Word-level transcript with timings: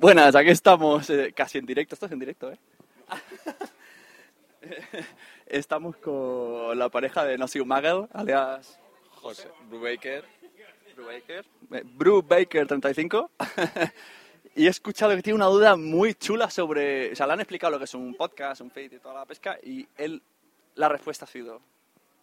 Buenas, 0.00 0.34
aquí 0.34 0.48
estamos 0.48 1.10
eh, 1.10 1.30
casi 1.36 1.58
en 1.58 1.66
directo. 1.66 1.94
Esto 1.94 2.06
es 2.06 2.12
en 2.12 2.18
directo, 2.20 2.50
¿eh? 2.50 2.58
estamos 5.46 5.94
con 5.98 6.78
la 6.78 6.88
pareja 6.88 7.22
de 7.26 7.36
Nosy 7.36 7.62
Magel, 7.62 8.06
alias 8.14 8.80
José 9.10 9.48
Brubaker. 9.68 10.24
Brubaker. 10.96 11.44
eh, 11.72 11.82
Brubaker 11.84 12.66
35. 12.66 13.30
y 14.56 14.66
he 14.66 14.70
escuchado 14.70 15.14
que 15.14 15.20
tiene 15.20 15.34
una 15.36 15.48
duda 15.48 15.76
muy 15.76 16.14
chula 16.14 16.48
sobre. 16.48 17.12
O 17.12 17.14
sea, 17.14 17.26
le 17.26 17.34
han 17.34 17.40
explicado 17.40 17.72
lo 17.72 17.78
que 17.78 17.84
es 17.84 17.92
un 17.92 18.14
podcast, 18.14 18.62
un 18.62 18.70
feed 18.70 18.92
y 18.94 18.98
toda 19.00 19.16
la 19.16 19.26
pesca. 19.26 19.58
Y 19.62 19.86
él, 19.98 20.22
la 20.76 20.88
respuesta 20.88 21.26
ha 21.26 21.28
sido 21.28 21.60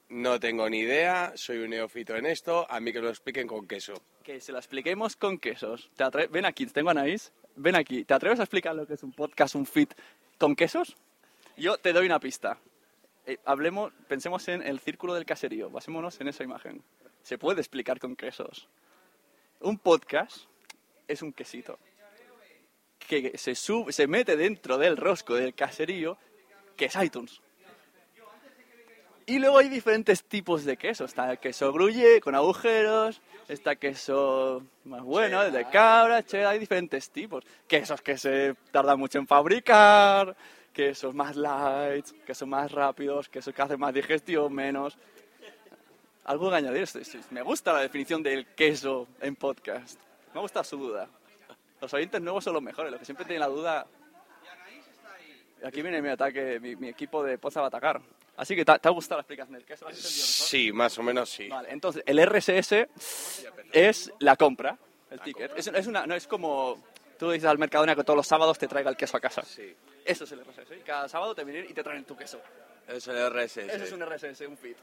No 0.10 0.40
tengo 0.40 0.68
ni 0.68 0.80
idea, 0.80 1.34
soy 1.36 1.60
un 1.60 1.70
neófito 1.70 2.16
en 2.16 2.26
esto, 2.26 2.66
a 2.72 2.80
mí 2.80 2.92
que 2.92 3.02
lo 3.02 3.10
expliquen 3.10 3.46
con 3.46 3.68
queso. 3.68 3.94
que 4.24 4.42
se 4.42 4.52
la 4.52 4.58
expliquemos 4.58 5.16
con 5.16 5.38
quesos. 5.38 5.92
¿Te 5.96 6.26
Ven 6.26 6.46
aquí, 6.46 6.66
tengo 6.66 6.90
a 6.90 6.94
Anaís. 6.94 7.32
Ven 7.58 7.76
aquí. 7.76 8.06
¿Te 8.06 8.14
atreves 8.14 8.40
a 8.40 8.44
explicar 8.44 8.76
lo 8.76 8.88
que 8.88 8.94
es 8.94 9.04
un 9.04 9.12
podcast, 9.12 9.56
un 9.56 9.66
feed 9.66 9.90
con 10.38 10.56
quesos? 10.56 10.96
Yo 11.58 11.78
te 11.78 11.92
doy 11.92 12.06
una 12.06 12.20
pista. 12.20 12.58
Eh, 13.26 13.38
hablemos, 13.46 13.92
pensemos 14.08 14.48
en 14.48 14.62
el 14.62 14.80
círculo 14.80 15.14
del 15.14 15.26
caserío. 15.26 15.70
Basémonos 15.70 16.22
en 16.22 16.30
esa 16.30 16.44
imagen. 16.44 16.84
Se 17.24 17.38
puede 17.38 17.60
explicar 17.60 18.00
con 18.00 18.16
quesos. 18.16 18.68
Un 19.60 19.78
podcast 19.80 20.46
es 21.08 21.22
un 21.22 21.34
quesito 21.34 21.80
que 23.08 23.38
se 23.38 23.56
sube, 23.56 23.92
se 23.94 24.06
mete 24.06 24.36
dentro 24.36 24.78
del 24.78 24.98
rosco 24.98 25.36
del 25.36 25.56
caserío, 25.56 26.18
que 26.76 26.86
es 26.86 26.96
iTunes. 26.96 27.42
Y 29.30 29.40
luego 29.40 29.58
hay 29.58 29.68
diferentes 29.68 30.24
tipos 30.24 30.64
de 30.64 30.78
queso. 30.78 31.04
Está 31.04 31.30
el 31.30 31.38
queso 31.38 31.74
gruyere 31.74 32.22
con 32.22 32.34
agujeros, 32.34 33.22
está 33.50 33.76
queso 33.76 34.64
más 34.86 35.04
bueno, 35.04 35.44
el 35.44 35.52
de 35.52 35.66
cabra, 35.66 36.24
cheddar, 36.24 36.54
hay 36.54 36.60
diferentes 36.60 37.10
tipos. 37.10 37.44
Quesos 37.68 38.02
que 38.02 38.18
se 38.18 38.56
tardan 38.72 38.98
mucho 38.98 39.20
en 39.20 39.28
fabricar, 39.28 40.34
quesos 40.72 41.14
más 41.14 41.36
light, 41.36 42.06
quesos 42.26 42.48
más 42.48 42.72
rápidos, 42.72 43.28
quesos 43.28 43.54
que 43.54 43.62
hacen 43.62 43.78
más 43.78 43.94
digestión, 43.94 44.54
menos. 44.54 44.98
Algo 46.24 46.50
que 46.50 46.56
añadir. 46.56 46.88
Me 47.32 47.42
gusta 47.42 47.74
la 47.74 47.82
definición 47.82 48.24
del 48.24 48.46
queso 48.56 49.10
en 49.20 49.36
podcast. 49.36 50.00
Me 50.34 50.40
gusta 50.40 50.64
su 50.64 50.78
duda. 50.78 51.10
Los 51.82 51.94
oyentes 51.94 52.22
nuevos 52.22 52.46
son 52.46 52.54
los 52.54 52.64
mejores, 52.64 52.92
los 52.92 53.00
que 53.02 53.06
siempre 53.06 53.26
tienen 53.26 53.42
la 53.42 53.48
duda. 53.48 53.88
Aquí 55.64 55.82
viene 55.82 56.02
mi 56.02 56.10
ataque, 56.10 56.60
mi, 56.60 56.76
mi 56.76 56.90
equipo 56.90 57.24
de 57.24 57.38
Poza 57.38 57.62
va 57.62 57.68
a 57.68 57.70
atacar. 57.70 58.02
Así 58.38 58.56
que, 58.56 58.64
¿te, 58.64 58.78
te 58.78 58.88
ha 58.88 58.92
gustado 58.92 59.18
la 59.18 59.22
explicación 59.22 59.56
del 59.56 59.66
queso? 59.66 59.88
Sí, 59.92 60.72
más 60.72 60.98
o 61.00 61.04
menos 61.04 61.30
sí. 61.30 61.48
Vale, 61.48 61.70
entonces 61.72 62.04
el 62.06 62.24
RSS 62.24 62.88
es 63.72 64.12
la 64.20 64.36
compra, 64.36 64.78
el 65.10 65.20
ticket. 65.22 65.58
Es, 65.58 65.68
es 65.68 65.88
una, 65.88 66.06
no 66.06 66.14
es 66.14 66.28
como 66.28 66.78
tú 67.18 67.32
dices 67.32 67.50
al 67.50 67.58
Mercadona 67.58 67.96
que 67.96 68.04
todos 68.04 68.18
los 68.18 68.28
sábados 68.28 68.58
te 68.60 68.68
traiga 68.68 68.90
el 68.90 68.96
queso 68.96 69.18
a 69.18 69.20
casa. 69.20 69.42
Sí. 69.42 69.76
Eso 70.06 70.24
es 70.24 70.32
el 70.32 70.42
RSS. 70.42 70.72
Y 70.80 70.84
cada 70.86 71.10
sábado 71.10 71.34
te 71.34 71.44
vienen 71.44 71.66
y 71.70 71.74
te 71.74 71.84
traen 71.84 72.06
tu 72.06 72.16
queso. 72.16 72.40
Es 72.88 73.08
el 73.08 73.18
RSS. 73.30 73.58
Eso 73.58 73.84
es 73.84 73.92
un 73.92 74.06
RSS, 74.06 74.42
un 74.48 74.58
feed. 74.58 74.76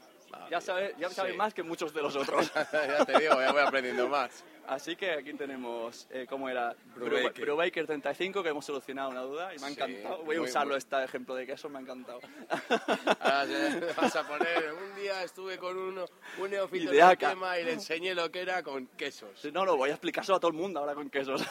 Ya 0.49 0.61
sabes, 0.61 0.93
ya 0.97 1.09
sabes 1.09 1.35
más 1.35 1.53
que 1.53 1.63
muchos 1.63 1.93
de 1.93 2.01
los 2.01 2.15
otros. 2.15 2.51
ya 2.53 3.05
te 3.05 3.19
digo, 3.19 3.39
ya 3.39 3.51
voy 3.51 3.61
aprendiendo 3.61 4.07
más. 4.07 4.43
Así 4.67 4.95
que 4.95 5.11
aquí 5.11 5.33
tenemos, 5.35 6.07
eh, 6.09 6.25
¿cómo 6.27 6.49
era? 6.49 6.75
Brubaker. 6.95 7.45
Brubaker 7.45 7.85
35, 7.85 8.41
que 8.41 8.49
hemos 8.49 8.65
solucionado 8.65 9.09
una 9.11 9.21
duda 9.21 9.53
y 9.53 9.59
me 9.59 9.65
ha 9.67 9.69
Sí, 9.69 9.73
encantado. 9.75 10.23
Voy 10.23 10.35
a 10.37 10.39
muy 10.39 10.49
usarlo 10.49 10.69
bueno. 10.69 10.77
este 10.77 11.03
ejemplo 11.03 11.35
de 11.35 11.45
queso, 11.45 11.69
me 11.69 11.77
ha 11.77 11.81
encantado. 11.81 12.19
Ahora 13.19 13.93
vas 13.95 14.15
a 14.15 14.27
poner, 14.27 14.73
un 14.73 14.95
día 14.99 15.21
estuve 15.23 15.57
con 15.59 15.77
uno, 15.77 16.05
un 16.39 16.53
en 16.53 16.69
de 16.71 17.17
tema 17.17 17.59
y 17.59 17.63
le 17.63 17.73
enseñé 17.73 18.15
lo 18.15 18.31
que 18.31 18.41
era 18.41 18.63
con 18.63 18.87
quesos. 18.87 19.29
Sí, 19.39 19.51
No, 19.51 19.65
no, 19.65 19.77
voy 19.77 19.89
a 19.91 19.93
explicárselo 19.93 20.37
a 20.37 20.39
todo 20.39 20.49
el 20.49 20.57
mundo 20.57 20.79
ahora 20.79 20.95
con 20.95 21.09
quesos. 21.11 21.43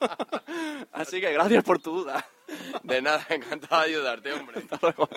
Así 0.92 1.20
que 1.20 1.32
gracias 1.32 1.62
por 1.64 1.80
tu 1.80 1.92
duda. 1.98 2.26
De 2.82 3.00
nada, 3.02 3.24
encantado 3.30 3.82
de 3.82 3.88
ayudarte, 3.88 4.32
hombre. 4.32 4.60
Hasta 4.60 4.78
luego. 4.82 5.08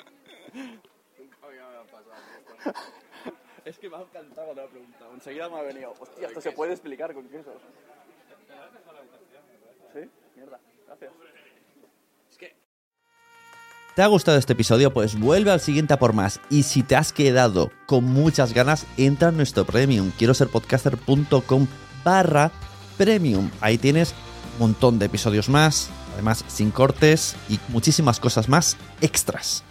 Es 3.66 3.80
que 3.80 3.90
me 3.90 3.98
ha 3.98 4.02
encantado 4.02 4.54
la 4.54 4.68
pregunta. 4.68 5.06
Enseguida 5.14 5.50
me 5.50 5.58
ha 5.58 5.64
venido. 5.64 5.94
Hostia, 6.00 6.28
esto 6.28 6.40
se 6.40 6.52
puede 6.52 6.74
explicar 6.74 7.14
con 7.14 7.28
quesos. 7.28 7.56
¿Sí? 9.94 10.10
Mierda. 10.36 10.60
Gracias. 10.86 11.12
¿Te 13.96 14.02
ha 14.02 14.08
gustado 14.08 14.38
este 14.38 14.52
episodio? 14.52 14.94
Pues 14.94 15.18
vuelve 15.18 15.52
al 15.52 15.62
siguiente 15.62 15.94
a 15.94 16.00
por 16.00 16.12
más. 16.12 16.42
Y 16.50 16.64
si 16.64 16.84
te 16.84 16.98
has 16.98 17.14
quedado 17.14 17.72
con 17.88 18.04
muchas 18.04 18.54
ganas, 18.54 18.86
entra 18.98 19.30
en 19.30 19.38
nuestro 19.38 19.64
premium. 19.64 20.12
Quiero 20.18 20.34
ser 20.34 20.50
podcaster.com 20.50 21.68
barra 22.04 22.52
premium. 22.98 23.50
Ahí 23.62 23.78
tienes 23.78 24.14
un 24.56 24.60
montón 24.60 25.00
de 25.00 25.06
episodios 25.06 25.48
más, 25.48 25.90
además 26.14 26.44
sin 26.50 26.72
cortes 26.72 27.38
y 27.48 27.58
muchísimas 27.70 28.20
cosas 28.20 28.50
más 28.50 28.76
extras. 29.00 29.64